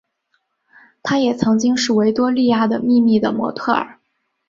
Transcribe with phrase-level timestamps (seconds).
[1.03, 3.99] 她也曾经是维多利亚的秘密的模特儿。